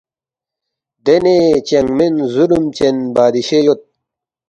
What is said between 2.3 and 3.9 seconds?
ظُلم چن بادشے یود